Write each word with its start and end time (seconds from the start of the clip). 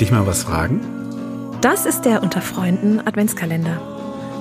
Ich 0.00 0.06
dich 0.06 0.16
mal 0.16 0.26
was 0.26 0.44
fragen? 0.44 0.80
Das 1.60 1.84
ist 1.84 2.06
der 2.06 2.22
Unter 2.22 2.40
Freunden 2.40 3.06
Adventskalender. 3.06 3.82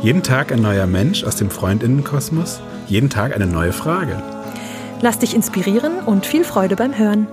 Jeden 0.02 0.24
Tag 0.24 0.54
ein 0.54 0.62
neuer 0.62 0.88
Mensch 0.88 1.26
aus 1.26 1.36
dem 1.36 1.50
Freundinnenkosmos, 1.50 2.62
jeden 2.88 3.10
Tag 3.10 3.36
eine 3.36 3.46
neue 3.46 3.74
Frage. 3.74 4.24
Lass 5.02 5.20
dich 5.20 5.36
inspirieren 5.36 6.00
und 6.00 6.26
viel 6.26 6.46
Freude 6.46 6.78
beim 6.78 6.98
Hören. 6.98 7.28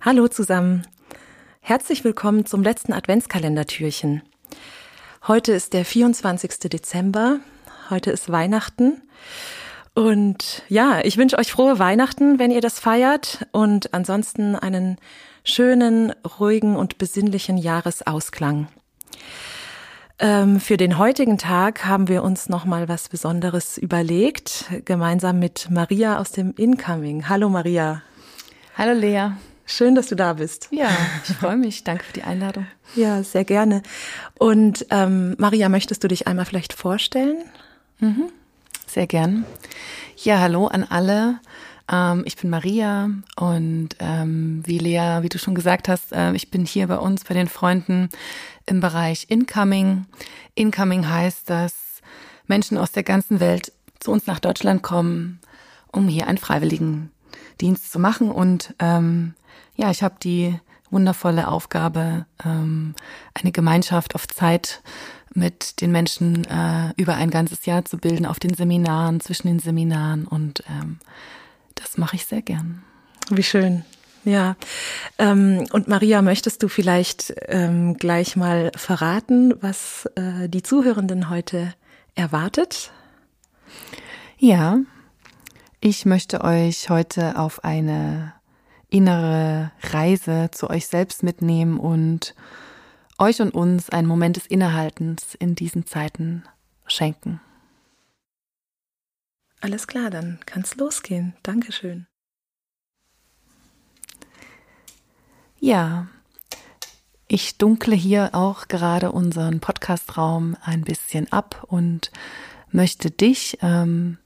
Hallo 0.00 0.28
zusammen. 0.28 0.86
Herzlich 1.60 2.04
willkommen 2.04 2.46
zum 2.46 2.62
letzten 2.62 2.92
Adventskalendertürchen. 2.92 4.22
Heute 5.26 5.50
ist 5.50 5.72
der 5.72 5.84
24. 5.84 6.70
Dezember. 6.70 7.40
Heute 7.90 8.12
ist 8.12 8.30
Weihnachten. 8.30 9.02
Und 9.96 10.62
ja, 10.68 11.00
ich 11.02 11.16
wünsche 11.16 11.36
euch 11.36 11.50
frohe 11.50 11.80
Weihnachten, 11.80 12.38
wenn 12.38 12.52
ihr 12.52 12.60
das 12.60 12.78
feiert 12.78 13.44
und 13.50 13.92
ansonsten 13.92 14.54
einen 14.54 14.98
schönen, 15.44 16.12
ruhigen 16.40 16.74
und 16.74 16.98
besinnlichen 16.98 17.58
Jahresausklang. 17.58 18.66
Ähm, 20.18 20.58
für 20.58 20.76
den 20.76 20.96
heutigen 20.96 21.38
Tag 21.38 21.84
haben 21.84 22.08
wir 22.08 22.22
uns 22.22 22.48
noch 22.48 22.64
mal 22.64 22.88
was 22.88 23.08
Besonderes 23.08 23.76
überlegt, 23.76 24.64
gemeinsam 24.84 25.38
mit 25.38 25.68
Maria 25.70 26.18
aus 26.18 26.32
dem 26.32 26.54
Incoming. 26.56 27.28
Hallo 27.28 27.48
Maria. 27.50 28.02
Hallo 28.76 28.98
Lea. 28.98 29.32
Schön, 29.66 29.94
dass 29.94 30.08
du 30.08 30.14
da 30.16 30.34
bist. 30.34 30.68
Ja, 30.70 30.88
ich 31.28 31.34
freue 31.36 31.56
mich. 31.56 31.84
Danke 31.84 32.04
für 32.04 32.12
die 32.12 32.22
Einladung. 32.22 32.66
Ja, 32.96 33.22
sehr 33.22 33.44
gerne. 33.44 33.82
Und 34.38 34.86
ähm, 34.90 35.34
Maria, 35.38 35.68
möchtest 35.68 36.04
du 36.04 36.08
dich 36.08 36.26
einmal 36.26 36.44
vielleicht 36.44 36.72
vorstellen? 36.72 37.44
Mhm, 37.98 38.30
sehr 38.86 39.06
gern. 39.06 39.44
Ja, 40.16 40.38
hallo 40.38 40.66
an 40.66 40.84
alle. 40.84 41.40
Ähm, 41.90 42.22
ich 42.26 42.36
bin 42.36 42.50
Maria 42.50 43.10
und 43.36 43.90
ähm, 43.98 44.62
wie 44.64 44.78
Lea, 44.78 45.18
wie 45.22 45.28
du 45.28 45.38
schon 45.38 45.54
gesagt 45.54 45.88
hast, 45.88 46.12
äh, 46.12 46.32
ich 46.32 46.50
bin 46.50 46.64
hier 46.64 46.86
bei 46.86 46.96
uns 46.96 47.24
bei 47.24 47.34
den 47.34 47.48
Freunden 47.48 48.08
im 48.66 48.80
Bereich 48.80 49.26
Incoming. 49.28 50.06
Incoming 50.54 51.08
heißt, 51.08 51.48
dass 51.50 51.74
Menschen 52.46 52.78
aus 52.78 52.92
der 52.92 53.02
ganzen 53.02 53.40
Welt 53.40 53.72
zu 54.00 54.12
uns 54.12 54.26
nach 54.26 54.40
Deutschland 54.40 54.82
kommen, 54.82 55.40
um 55.92 56.08
hier 56.08 56.26
einen 56.26 56.38
Freiwilligendienst 56.38 57.90
zu 57.90 57.98
machen. 57.98 58.30
Und 58.30 58.74
ähm, 58.78 59.34
ja, 59.76 59.90
ich 59.90 60.02
habe 60.02 60.16
die 60.22 60.58
wundervolle 60.90 61.48
Aufgabe, 61.48 62.26
ähm, 62.44 62.94
eine 63.34 63.52
Gemeinschaft 63.52 64.14
auf 64.14 64.28
Zeit 64.28 64.82
mit 65.34 65.80
den 65.80 65.90
Menschen 65.90 66.44
äh, 66.44 66.92
über 66.96 67.16
ein 67.16 67.30
ganzes 67.30 67.66
Jahr 67.66 67.84
zu 67.84 67.98
bilden, 67.98 68.26
auf 68.26 68.38
den 68.38 68.54
Seminaren, 68.54 69.20
zwischen 69.20 69.48
den 69.48 69.58
Seminaren 69.58 70.26
und 70.26 70.62
ähm, 70.70 71.00
das 71.74 71.98
mache 71.98 72.16
ich 72.16 72.26
sehr 72.26 72.42
gern. 72.42 72.82
Wie 73.30 73.42
schön. 73.42 73.84
Ja. 74.24 74.56
Ähm, 75.18 75.66
und 75.72 75.88
Maria, 75.88 76.22
möchtest 76.22 76.62
du 76.62 76.68
vielleicht 76.68 77.34
ähm, 77.48 77.96
gleich 77.96 78.36
mal 78.36 78.72
verraten, 78.74 79.54
was 79.60 80.08
äh, 80.16 80.48
die 80.48 80.62
Zuhörenden 80.62 81.28
heute 81.28 81.74
erwartet? 82.14 82.90
Ja, 84.38 84.78
ich 85.80 86.06
möchte 86.06 86.42
euch 86.42 86.88
heute 86.88 87.38
auf 87.38 87.64
eine 87.64 88.32
innere 88.88 89.72
Reise 89.82 90.48
zu 90.52 90.70
euch 90.70 90.86
selbst 90.86 91.22
mitnehmen 91.22 91.78
und 91.78 92.34
euch 93.18 93.40
und 93.40 93.52
uns 93.52 93.90
einen 93.90 94.08
Moment 94.08 94.36
des 94.36 94.46
Innehaltens 94.46 95.34
in 95.34 95.54
diesen 95.54 95.86
Zeiten 95.86 96.44
schenken. 96.86 97.40
Alles 99.64 99.86
klar, 99.86 100.10
dann 100.10 100.40
kann's 100.44 100.76
losgehen. 100.76 101.32
Dankeschön. 101.42 102.06
Ja, 105.58 106.06
ich 107.28 107.56
dunkle 107.56 107.96
hier 107.96 108.34
auch 108.34 108.68
gerade 108.68 109.10
unseren 109.10 109.60
Podcastraum 109.60 110.54
ein 110.62 110.82
bisschen 110.82 111.32
ab 111.32 111.64
und 111.66 112.10
möchte 112.72 113.10
dich 113.10 113.56
ähm, 113.62 114.18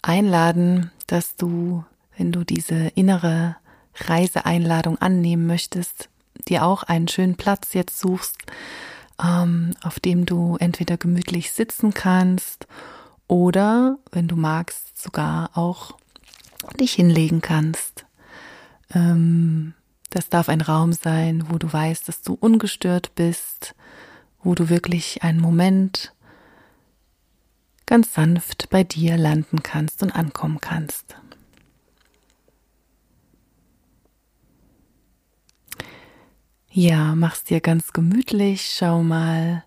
einladen, 0.00 0.90
dass 1.06 1.36
du, 1.36 1.84
wenn 2.16 2.32
du 2.32 2.42
diese 2.42 2.92
innere 2.94 3.56
Reiseeinladung 3.94 4.96
annehmen 4.96 5.46
möchtest, 5.46 6.08
dir 6.48 6.64
auch 6.64 6.82
einen 6.82 7.08
schönen 7.08 7.36
Platz 7.36 7.74
jetzt 7.74 8.00
suchst, 8.00 8.38
ähm, 9.22 9.74
auf 9.82 10.00
dem 10.00 10.24
du 10.24 10.56
entweder 10.58 10.96
gemütlich 10.96 11.52
sitzen 11.52 11.92
kannst 11.92 12.66
wenn 13.28 14.28
du 14.28 14.36
magst, 14.36 15.00
sogar 15.00 15.50
auch 15.54 15.96
dich 16.78 16.92
hinlegen 16.92 17.40
kannst. 17.40 18.06
Ähm, 18.94 19.74
das 20.10 20.28
darf 20.28 20.48
ein 20.48 20.60
Raum 20.60 20.92
sein, 20.92 21.44
wo 21.50 21.58
du 21.58 21.72
weißt, 21.72 22.08
dass 22.08 22.22
du 22.22 22.34
ungestört 22.34 23.14
bist, 23.14 23.74
wo 24.42 24.54
du 24.54 24.68
wirklich 24.68 25.22
einen 25.22 25.40
Moment 25.40 26.12
ganz 27.86 28.14
sanft 28.14 28.68
bei 28.70 28.84
dir 28.84 29.16
landen 29.16 29.62
kannst 29.62 30.02
und 30.02 30.14
ankommen 30.14 30.60
kannst. 30.60 31.16
Ja, 36.70 37.14
mach's 37.14 37.44
dir 37.44 37.60
ganz 37.60 37.92
gemütlich, 37.92 38.74
schau 38.76 39.02
mal, 39.02 39.64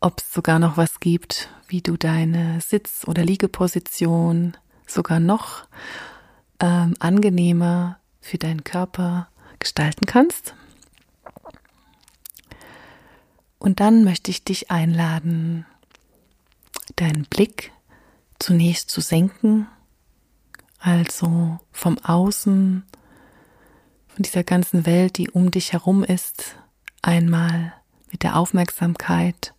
ob 0.00 0.20
es 0.20 0.32
sogar 0.32 0.58
noch 0.58 0.76
was 0.76 1.00
gibt, 1.00 1.48
wie 1.68 1.82
du 1.82 1.96
deine 1.96 2.60
Sitz- 2.60 3.04
oder 3.06 3.24
Liegeposition 3.24 4.56
sogar 4.86 5.20
noch 5.20 5.66
ähm, 6.60 6.94
angenehmer 6.98 7.98
für 8.20 8.38
deinen 8.38 8.64
Körper 8.64 9.28
gestalten 9.58 10.06
kannst. 10.06 10.54
Und 13.58 13.80
dann 13.80 14.04
möchte 14.04 14.30
ich 14.30 14.44
dich 14.44 14.70
einladen, 14.70 15.66
deinen 16.96 17.24
Blick 17.24 17.72
zunächst 18.38 18.90
zu 18.90 19.00
senken, 19.00 19.66
also 20.78 21.58
vom 21.72 21.98
Außen, 21.98 22.84
von 24.06 24.22
dieser 24.22 24.44
ganzen 24.44 24.86
Welt, 24.86 25.18
die 25.18 25.30
um 25.30 25.50
dich 25.50 25.72
herum 25.72 26.04
ist, 26.04 26.56
einmal 27.02 27.72
mit 28.12 28.22
der 28.22 28.36
Aufmerksamkeit 28.36 29.54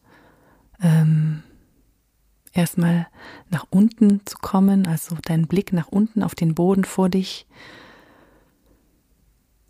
ähm, 0.82 1.44
erstmal 2.54 3.08
nach 3.50 3.66
unten 3.70 4.26
zu 4.26 4.38
kommen, 4.38 4.88
also 4.88 5.16
deinen 5.24 5.48
Blick 5.48 5.74
nach 5.74 5.88
unten 5.88 6.24
auf 6.24 6.36
den 6.36 6.56
Boden 6.56 6.84
vor 6.84 7.10
dich 7.10 7.48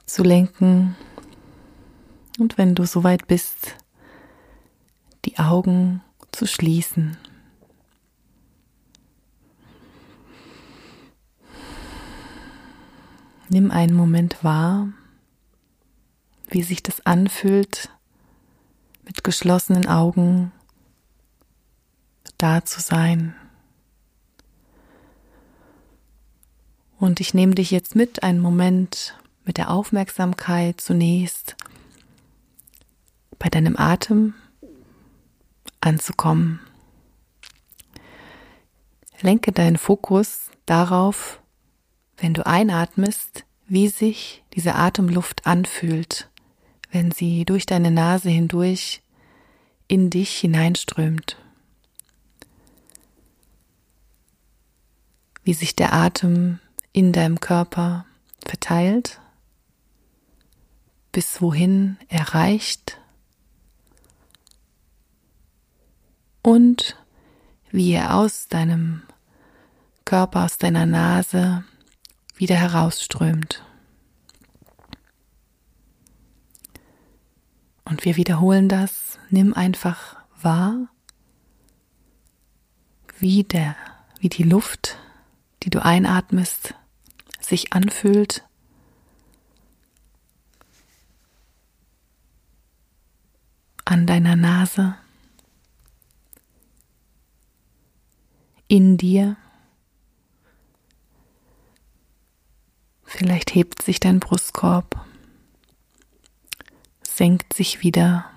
zu 0.05 0.23
lenken. 0.23 0.95
Und 2.39 2.57
wenn 2.57 2.75
du 2.75 2.85
soweit 2.85 3.27
bist, 3.27 3.75
die 5.25 5.37
Augen 5.37 6.01
zu 6.31 6.47
schließen. 6.47 7.17
Nimm 13.49 13.71
einen 13.71 13.95
Moment 13.95 14.43
wahr, 14.43 14.89
wie 16.49 16.61
sich 16.61 16.83
das 16.83 17.05
anfühlt, 17.05 17.89
mit 19.05 19.23
geschlossenen 19.23 19.87
Augen 19.87 20.51
da 22.39 22.65
zu 22.65 22.81
sein. 22.81 23.35
Und 26.99 27.19
ich 27.19 27.33
nehme 27.33 27.55
dich 27.55 27.71
jetzt 27.71 27.95
mit, 27.95 28.23
einen 28.23 28.39
Moment 28.39 29.15
mit 29.45 29.57
der 29.57 29.69
Aufmerksamkeit 29.69 30.81
zunächst 30.81 31.55
bei 33.37 33.49
deinem 33.49 33.77
Atem 33.77 34.33
anzukommen. 35.81 36.59
Lenke 39.21 39.51
deinen 39.51 39.77
Fokus 39.77 40.49
darauf, 40.65 41.41
wenn 42.17 42.33
du 42.33 42.45
einatmest, 42.45 43.45
wie 43.67 43.87
sich 43.87 44.43
diese 44.53 44.75
Atemluft 44.75 45.45
anfühlt, 45.45 46.29
wenn 46.91 47.11
sie 47.11 47.45
durch 47.45 47.65
deine 47.65 47.91
Nase 47.91 48.29
hindurch 48.29 49.01
in 49.87 50.09
dich 50.09 50.37
hineinströmt. 50.37 51.37
Wie 55.43 55.53
sich 55.53 55.75
der 55.75 55.93
Atem 55.93 56.59
in 56.91 57.11
deinem 57.13 57.39
Körper 57.39 58.05
verteilt, 58.45 59.19
bis 61.11 61.41
wohin 61.41 61.97
er 62.07 62.33
reicht 62.33 62.99
und 66.41 66.95
wie 67.71 67.91
er 67.91 68.15
aus 68.15 68.47
deinem 68.47 69.03
Körper, 70.05 70.45
aus 70.45 70.57
deiner 70.57 70.85
Nase 70.85 71.63
wieder 72.35 72.55
herausströmt. 72.55 73.63
Und 77.85 78.05
wir 78.05 78.15
wiederholen 78.15 78.69
das. 78.69 79.19
Nimm 79.29 79.53
einfach 79.53 80.15
wahr, 80.41 80.87
wie 83.17 83.43
der, 83.43 83.75
wie 84.19 84.29
die 84.29 84.43
Luft, 84.43 84.97
die 85.63 85.69
du 85.69 85.83
einatmest, 85.83 86.73
sich 87.39 87.73
anfühlt 87.73 88.45
an 93.85 94.05
deiner 94.05 94.35
Nase, 94.35 94.95
in 98.67 98.97
dir. 98.97 99.35
Vielleicht 103.03 103.55
hebt 103.55 103.81
sich 103.81 103.99
dein 103.99 104.19
Brustkorb, 104.19 105.03
senkt 107.01 107.53
sich 107.53 107.81
wieder 107.81 108.29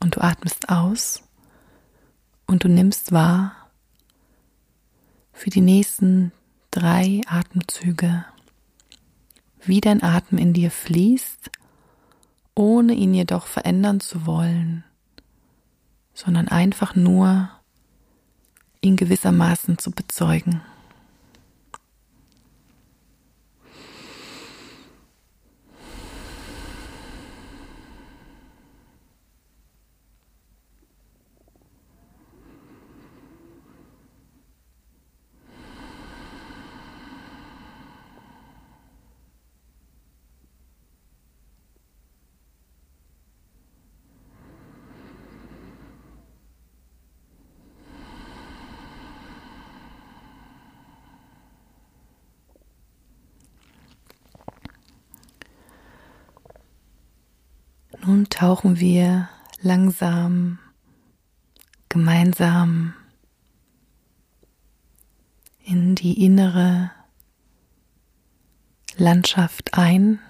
und 0.00 0.16
du 0.16 0.22
atmest 0.22 0.70
aus 0.70 1.22
und 2.46 2.64
du 2.64 2.68
nimmst 2.68 3.12
wahr 3.12 3.63
für 5.34 5.50
die 5.50 5.60
nächsten 5.60 6.32
drei 6.70 7.20
Atemzüge, 7.26 8.24
wie 9.64 9.80
dein 9.80 10.02
Atem 10.02 10.38
in 10.38 10.54
dir 10.54 10.70
fließt, 10.70 11.50
ohne 12.54 12.94
ihn 12.94 13.12
jedoch 13.12 13.46
verändern 13.46 14.00
zu 14.00 14.24
wollen, 14.24 14.84
sondern 16.14 16.48
einfach 16.48 16.94
nur 16.94 17.50
ihn 18.80 18.96
gewissermaßen 18.96 19.76
zu 19.76 19.90
bezeugen. 19.90 20.62
Nun 58.02 58.28
tauchen 58.28 58.80
wir 58.80 59.28
langsam, 59.60 60.58
gemeinsam 61.88 62.94
in 65.64 65.94
die 65.94 66.24
innere 66.24 66.90
Landschaft 68.96 69.74
ein. 69.74 70.20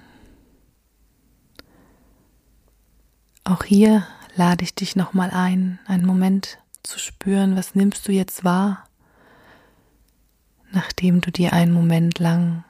Auch 3.45 3.65
hier 3.65 4.07
lade 4.37 4.65
ich 4.65 4.75
dich 4.75 4.97
nochmal 4.97 5.31
ein, 5.31 5.79
einen 5.87 6.07
Moment 6.07 6.59
zu 6.83 6.99
spüren, 6.99 7.57
was 7.57 7.75
nimmst 7.75 8.07
du 8.09 8.13
jetzt 8.13 8.45
wahr, 8.45 8.85
nachdem 10.71 11.21
du 11.21 11.31
dir 11.31 11.53
einen 11.53 11.73
Moment 11.73 12.19
lang 12.19 12.65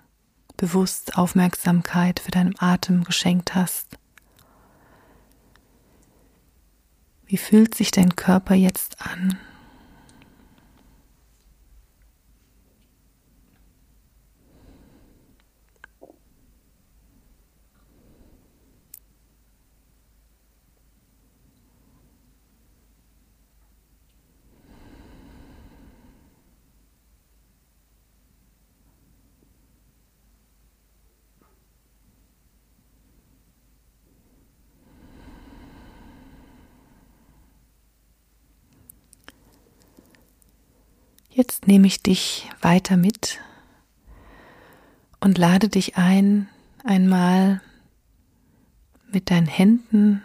bewusst 0.57 1.17
Aufmerksamkeit 1.17 2.21
für 2.21 2.31
deinen 2.31 2.55
Atem 2.59 3.05
geschenkt 3.05 3.55
hast. 3.55 3.99
Wie 7.35 7.39
fühlt 7.39 7.75
sich 7.75 7.91
dein 7.91 8.15
Körper 8.15 8.55
jetzt 8.55 8.95
an? 9.01 9.37
Jetzt 41.35 41.67
nehme 41.67 41.89
ich 41.89 42.03
dich 42.03 42.49
weiter 42.61 42.97
mit 42.97 43.41
und 45.21 45.37
lade 45.37 45.69
dich 45.69 45.97
ein, 45.97 46.49
einmal 46.85 47.61
mit 49.11 49.31
deinen 49.31 49.49
Händen 49.49 50.23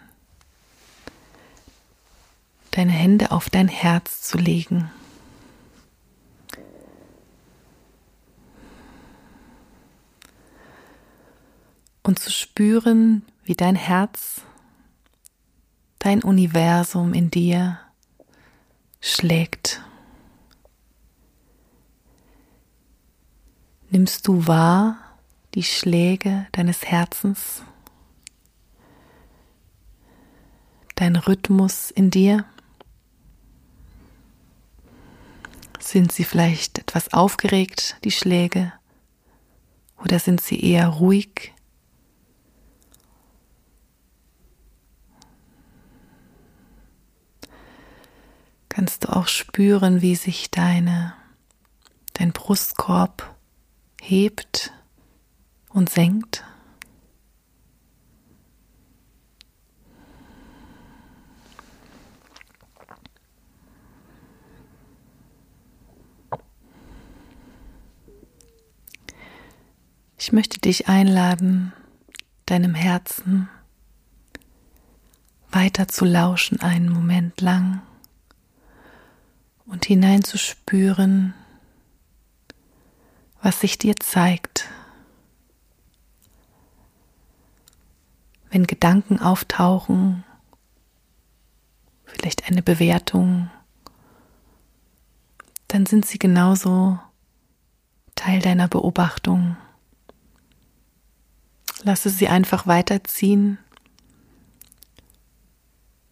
deine 2.71 2.91
Hände 2.91 3.31
auf 3.31 3.49
dein 3.49 3.67
Herz 3.67 4.21
zu 4.21 4.37
legen. 4.37 4.89
Und 12.03 12.19
zu 12.19 12.31
spüren, 12.31 13.23
wie 13.43 13.55
dein 13.55 13.75
Herz, 13.75 14.41
dein 15.99 16.23
Universum 16.23 17.13
in 17.13 17.29
dir 17.29 17.79
schlägt. 19.01 19.81
Nimmst 23.91 24.27
du 24.27 24.45
wahr 24.45 24.97
die 25.55 25.63
Schläge 25.63 26.45
deines 26.51 26.83
Herzens, 26.85 27.63
dein 30.93 31.15
Rhythmus 31.15 31.89
in 31.89 32.11
dir? 32.11 32.45
Sind 35.79 36.11
sie 36.11 36.23
vielleicht 36.23 36.77
etwas 36.77 37.13
aufgeregt, 37.13 37.97
die 38.03 38.11
Schläge, 38.11 38.71
oder 39.97 40.19
sind 40.19 40.39
sie 40.39 40.63
eher 40.63 40.87
ruhig? 40.87 41.55
Kannst 48.69 49.05
du 49.05 49.15
auch 49.15 49.27
spüren, 49.27 50.03
wie 50.03 50.15
sich 50.15 50.51
deine, 50.51 51.15
dein 52.13 52.33
Brustkorb 52.33 53.35
hebt 54.01 54.73
und 55.69 55.89
senkt. 55.89 56.43
Ich 70.17 70.33
möchte 70.33 70.59
dich 70.59 70.87
einladen, 70.87 71.73
deinem 72.45 72.75
Herzen 72.75 73.49
weiter 75.49 75.87
zu 75.87 76.05
lauschen 76.05 76.61
einen 76.61 76.89
Moment 76.89 77.41
lang 77.41 77.81
und 79.65 79.85
hineinzuspüren, 79.85 81.33
was 83.41 83.59
sich 83.61 83.77
dir 83.77 83.95
zeigt. 83.95 84.69
Wenn 88.49 88.65
Gedanken 88.67 89.19
auftauchen, 89.19 90.23
vielleicht 92.05 92.49
eine 92.49 92.63
Bewertung, 92.63 93.49
dann 95.67 95.85
sind 95.85 96.05
sie 96.05 96.17
genauso 96.17 96.99
Teil 98.15 98.41
deiner 98.41 98.67
Beobachtung. 98.67 99.55
Lasse 101.83 102.09
sie 102.09 102.27
einfach 102.27 102.67
weiterziehen 102.67 103.59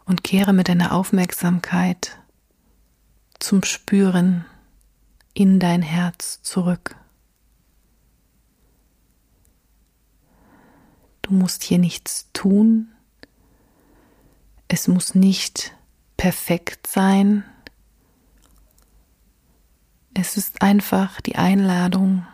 und 0.05 0.23
kehre 0.23 0.53
mit 0.53 0.69
deiner 0.69 0.93
Aufmerksamkeit 0.93 2.17
zum 3.39 3.63
Spüren 3.63 4.45
in 5.33 5.59
dein 5.59 5.81
Herz 5.81 6.41
zurück. 6.43 6.95
Du 11.27 11.33
musst 11.33 11.63
hier 11.63 11.77
nichts 11.77 12.29
tun. 12.31 12.87
Es 14.69 14.87
muss 14.87 15.13
nicht 15.13 15.75
perfekt 16.15 16.87
sein. 16.87 17.43
Es 20.13 20.37
ist 20.37 20.61
einfach 20.61 21.19
die 21.19 21.35
Einladung 21.35 22.25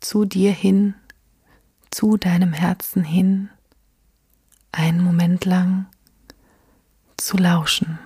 zu 0.00 0.24
dir 0.24 0.50
hin, 0.50 0.94
zu 1.92 2.16
deinem 2.16 2.52
Herzen 2.52 3.04
hin, 3.04 3.50
einen 4.72 5.00
Moment 5.04 5.44
lang 5.44 5.86
zu 7.16 7.36
lauschen. 7.36 8.00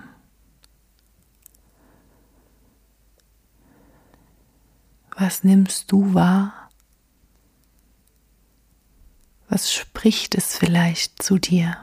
Was 5.17 5.43
nimmst 5.43 5.91
du 5.91 6.13
wahr? 6.13 6.60
Was 9.51 9.73
spricht 9.73 10.33
es 10.35 10.55
vielleicht 10.55 11.21
zu 11.21 11.37
dir? 11.37 11.75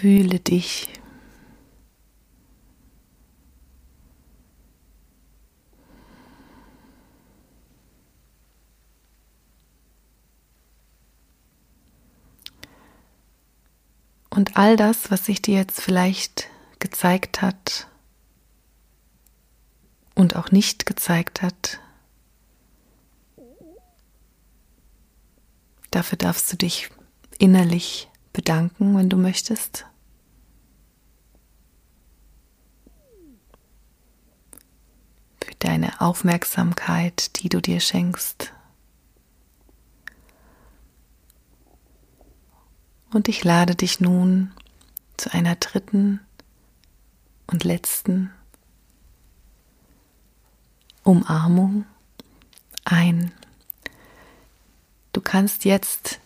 Fühle 0.00 0.40
dich. 0.40 0.88
Und 14.30 14.56
all 14.56 14.78
das, 14.78 15.10
was 15.10 15.26
sich 15.26 15.42
dir 15.42 15.56
jetzt 15.56 15.82
vielleicht 15.82 16.48
gezeigt 16.78 17.42
hat 17.42 17.86
und 20.14 20.34
auch 20.34 20.50
nicht 20.50 20.86
gezeigt 20.86 21.42
hat, 21.42 21.78
dafür 25.90 26.16
darfst 26.16 26.50
du 26.50 26.56
dich 26.56 26.88
innerlich 27.38 28.08
bedanken, 28.32 28.96
wenn 28.96 29.08
du 29.08 29.16
möchtest. 29.16 29.86
Für 35.42 35.54
deine 35.80 36.00
Aufmerksamkeit, 36.00 37.40
die 37.40 37.48
du 37.48 37.60
dir 37.60 37.80
schenkst. 37.80 38.52
Und 43.12 43.28
ich 43.28 43.42
lade 43.44 43.74
dich 43.74 44.00
nun 44.00 44.52
zu 45.16 45.32
einer 45.32 45.56
dritten 45.56 46.20
und 47.46 47.64
letzten 47.64 48.30
Umarmung 51.02 51.86
ein. 52.84 53.32
Du 55.12 55.20
kannst 55.20 55.64
jetzt 55.64 56.20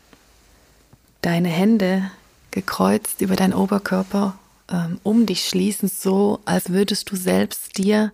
deine 1.23 1.49
Hände 1.49 2.11
gekreuzt 2.51 3.21
über 3.21 3.37
deinen 3.37 3.55
Oberkörper 3.55 4.37
ähm, 4.69 5.01
um 5.05 5.27
dich 5.27 5.49
schließen, 5.49 5.89
so 5.89 6.41
als 6.45 6.71
würdest 6.71 7.11
du 7.11 7.17
selbst 7.17 7.79
dir 7.79 8.13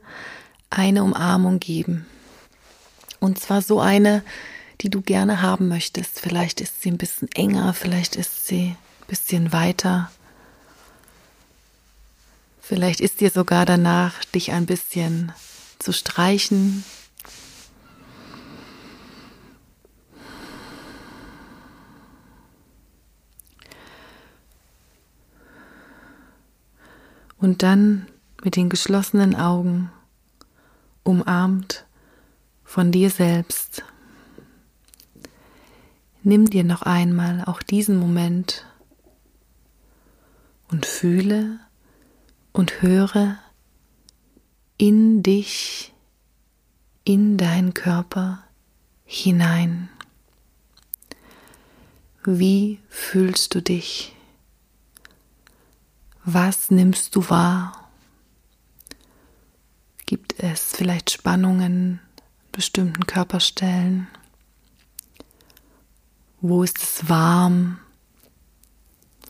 eine 0.71 1.03
Umarmung 1.05 1.61
geben. 1.61 2.07
Und 3.19 3.39
zwar 3.39 3.61
so 3.61 3.81
eine, 3.81 4.23
die 4.81 4.89
du 4.89 5.03
gerne 5.03 5.43
haben 5.43 5.69
möchtest. 5.69 6.21
Vielleicht 6.21 6.61
ist 6.61 6.81
sie 6.81 6.91
ein 6.91 6.99
bisschen 6.99 7.31
enger, 7.33 7.75
vielleicht 7.75 8.17
ist 8.17 8.47
sie 8.47 8.77
ein 9.01 9.07
bisschen 9.07 9.53
weiter. 9.53 10.11
Vielleicht 12.63 13.01
ist 13.01 13.21
dir 13.21 13.31
sogar 13.31 13.67
danach, 13.67 14.25
dich 14.27 14.53
ein 14.53 14.65
bisschen 14.65 15.33
zu 15.79 15.93
streichen. 15.93 16.85
Und 27.39 27.63
dann 27.63 28.07
mit 28.45 28.57
den 28.57 28.69
geschlossenen 28.69 29.35
Augen, 29.35 29.91
umarmt 31.11 31.85
von 32.65 32.93
dir 32.93 33.11
selbst, 33.11 33.85
Nimm 36.23 36.51
dir 36.51 36.65
noch 36.65 36.83
einmal 36.83 37.45
auch 37.47 37.63
diesen 37.63 37.99
Moment 37.99 38.67
und 40.69 40.85
fühle 40.85 41.61
und 42.53 42.83
höre 42.83 43.39
in 44.77 45.23
dich, 45.23 45.95
in 47.05 47.39
deinen 47.39 47.73
Körper 47.73 48.45
hinein. 49.05 49.89
Wie 52.25 52.81
fühlst 52.91 53.55
du 53.55 53.63
dich? 53.63 54.15
Was 56.27 56.71
nimmst 56.71 57.17
du 57.17 57.31
wahr? 57.31 57.80
Gibt 60.11 60.43
es 60.43 60.73
vielleicht 60.75 61.13
Spannungen 61.13 62.01
bestimmten 62.51 63.07
Körperstellen? 63.07 64.09
Wo 66.41 66.65
ist 66.65 66.79
es 66.79 67.09
warm? 67.09 67.79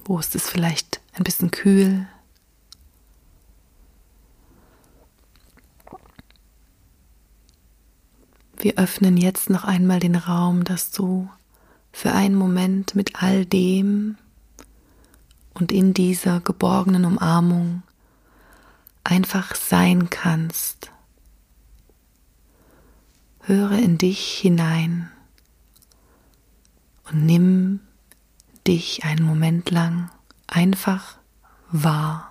Wo 0.06 0.18
ist 0.18 0.34
es 0.34 0.48
vielleicht 0.48 1.02
ein 1.12 1.24
bisschen 1.24 1.50
kühl? 1.50 2.08
Wir 8.56 8.78
öffnen 8.78 9.18
jetzt 9.18 9.50
noch 9.50 9.64
einmal 9.64 10.00
den 10.00 10.16
Raum, 10.16 10.64
dass 10.64 10.92
du 10.92 11.28
für 11.92 12.12
einen 12.12 12.36
Moment 12.36 12.94
mit 12.94 13.22
all 13.22 13.44
dem 13.44 14.16
und 15.52 15.72
in 15.72 15.92
dieser 15.92 16.40
geborgenen 16.40 17.04
Umarmung 17.04 17.82
einfach 19.04 19.54
sein 19.54 20.10
kannst. 20.10 20.92
Höre 23.40 23.72
in 23.72 23.98
dich 23.98 24.38
hinein 24.38 25.10
und 27.10 27.24
nimm 27.24 27.80
dich 28.66 29.04
einen 29.04 29.24
Moment 29.24 29.70
lang 29.70 30.10
einfach 30.46 31.16
wahr. 31.70 32.29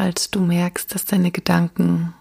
Falls 0.00 0.30
du 0.30 0.38
merkst, 0.38 0.94
dass 0.94 1.06
deine 1.06 1.32
Gedanken 1.32 2.14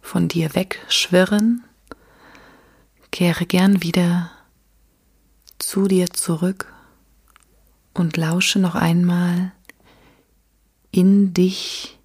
von 0.00 0.28
dir 0.28 0.54
wegschwirren, 0.54 1.64
kehre 3.10 3.44
gern 3.44 3.82
wieder 3.82 4.30
zu 5.58 5.88
dir 5.88 6.10
zurück 6.10 6.72
und 7.92 8.16
lausche 8.16 8.60
noch 8.60 8.76
einmal 8.76 9.50
in 10.92 11.34
dich, 11.34 11.98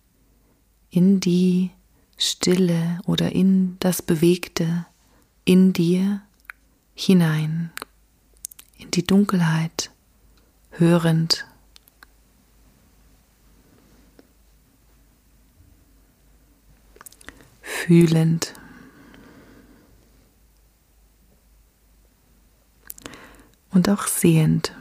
in 0.90 1.20
die 1.20 1.70
Stille 2.18 3.02
oder 3.06 3.32
in 3.34 3.78
das 3.80 4.02
Bewegte 4.02 4.88
in 5.46 5.74
dir 5.74 6.24
hinein, 6.96 7.72
in 8.80 8.90
die 8.90 9.06
Dunkelheit, 9.06 9.92
hörend 10.72 11.46
fühlend. 17.80 18.54
Und 23.72 23.90
auch 23.90 24.08
sehend. 24.08 24.74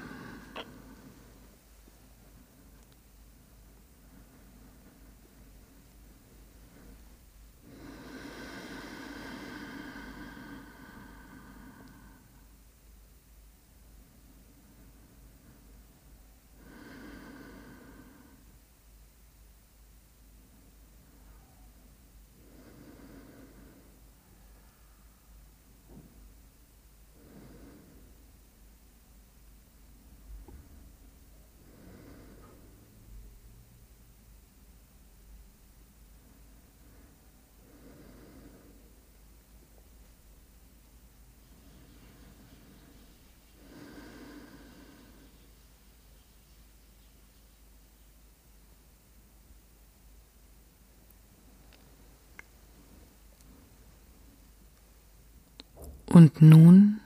Und 56.09 56.41
nun 56.41 57.01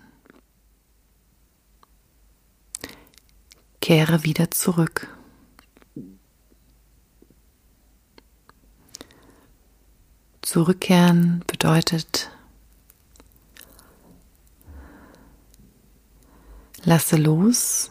kehre 3.81 4.23
wieder 4.23 4.51
zurück. 4.51 5.09
Zurückkehren 10.41 11.43
bedeutet, 11.47 12.31
lasse 16.85 17.17
los 17.17 17.91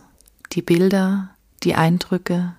die 0.53 0.61
Bilder, 0.61 1.35
die 1.63 1.75
Eindrücke, 1.75 2.55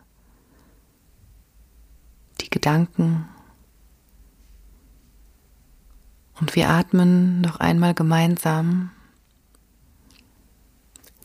die 2.41 2.51
Gedanken. 2.51 3.29
Und 6.43 6.57
wir 6.57 6.71
atmen 6.71 7.41
noch 7.41 7.61
einmal 7.61 7.95
gemeinsam. 7.95 8.91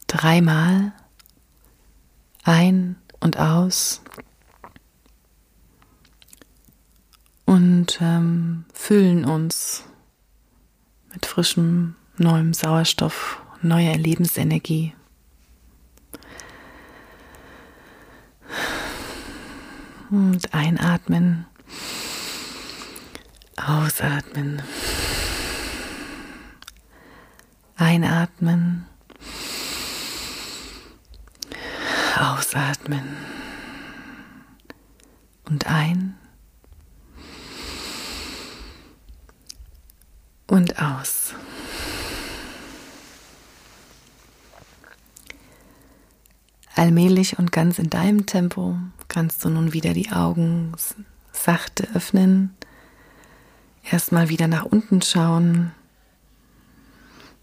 Dreimal. 0.06 0.93
Ein 2.43 2.97
und 3.19 3.39
aus. 3.39 4.03
Und 7.47 7.97
ähm, 7.99 8.65
füllen 8.75 9.25
uns 9.25 9.86
mit 11.12 11.25
frischem, 11.25 11.95
neuem 12.17 12.53
Sauerstoff, 12.53 13.41
neuer 13.63 13.95
Lebensenergie. 13.97 14.93
Und 20.12 20.53
einatmen, 20.53 21.47
ausatmen, 23.56 24.62
einatmen, 27.77 28.85
ausatmen. 32.17 33.03
Und 35.45 35.67
ein. 35.67 36.15
Und 40.47 40.81
aus. 40.81 41.33
Allmählich 46.75 47.39
und 47.39 47.51
ganz 47.51 47.79
in 47.79 47.89
deinem 47.89 48.25
Tempo 48.25 48.77
kannst 49.07 49.43
du 49.43 49.49
nun 49.49 49.73
wieder 49.73 49.93
die 49.93 50.11
Augen 50.11 50.73
sachte 51.31 51.87
öffnen, 51.93 52.55
erstmal 53.89 54.29
wieder 54.29 54.47
nach 54.47 54.65
unten 54.65 55.01
schauen, 55.01 55.71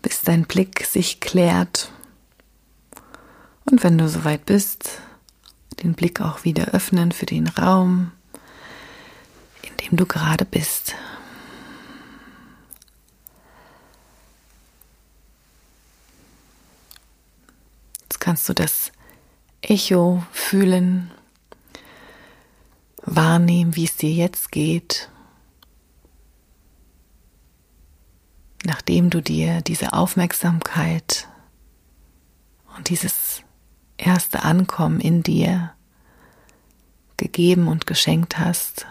bis 0.05 0.23
dein 0.23 0.45
Blick 0.45 0.85
sich 0.85 1.19
klärt. 1.19 1.91
Und 3.65 3.83
wenn 3.83 3.99
du 3.99 4.09
soweit 4.09 4.45
bist, 4.45 5.01
den 5.83 5.95
Blick 5.95 6.21
auch 6.21 6.45
wieder 6.45 6.69
öffnen 6.69 7.11
für 7.11 7.27
den 7.27 7.49
Raum, 7.49 8.13
in 9.63 9.77
dem 9.79 9.97
du 9.97 10.07
gerade 10.07 10.45
bist. 10.45 10.95
kannst 18.25 18.49
du 18.49 18.55
das 18.55 18.91
Echo 19.61 20.25
fühlen, 20.33 21.11
wahrnehmen, 23.03 23.77
wie 23.77 23.85
es 23.85 23.97
dir 23.97 24.11
jetzt 24.11 24.51
geht, 24.51 25.11
nachdem 28.65 29.11
du 29.11 29.21
dir 29.21 29.61
diese 29.61 29.93
Aufmerksamkeit 29.93 31.29
und 32.77 32.89
dieses 32.89 33.43
erste 33.97 34.43
Ankommen 34.43 35.01
in 35.01 35.23
dir 35.23 35.73
gegeben 37.17 37.69
und 37.69 37.87
geschenkt 37.87 38.39
hast. 38.39 38.87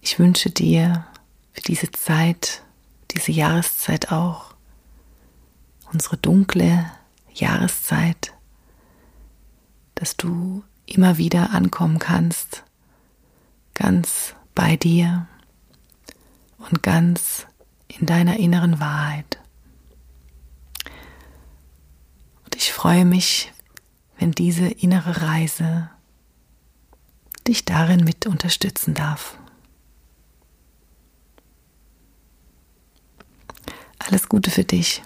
Ich 0.00 0.18
wünsche 0.18 0.50
dir 0.50 1.06
für 1.52 1.62
diese 1.62 1.90
Zeit, 1.92 2.62
diese 3.12 3.32
Jahreszeit 3.32 4.12
auch, 4.12 4.54
unsere 5.92 6.16
dunkle 6.16 6.90
Jahreszeit, 7.32 8.34
dass 10.02 10.16
du 10.16 10.64
immer 10.84 11.16
wieder 11.16 11.52
ankommen 11.52 12.00
kannst, 12.00 12.64
ganz 13.72 14.34
bei 14.52 14.76
dir 14.76 15.28
und 16.58 16.82
ganz 16.82 17.46
in 17.86 18.04
deiner 18.06 18.36
inneren 18.36 18.80
Wahrheit. 18.80 19.38
Und 22.44 22.56
ich 22.56 22.72
freue 22.72 23.04
mich, 23.04 23.52
wenn 24.18 24.32
diese 24.32 24.66
innere 24.66 25.22
Reise 25.22 25.88
dich 27.46 27.64
darin 27.64 28.02
mit 28.02 28.26
unterstützen 28.26 28.94
darf. 28.94 29.38
Alles 34.00 34.28
Gute 34.28 34.50
für 34.50 34.64
dich. 34.64 35.04